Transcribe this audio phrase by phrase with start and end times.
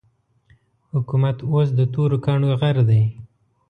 [0.93, 3.03] حکومت اوس د تورو کاڼو غر دی.